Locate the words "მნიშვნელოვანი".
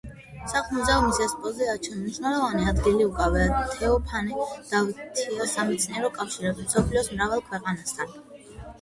1.97-2.65